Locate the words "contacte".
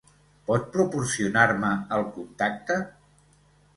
2.19-2.79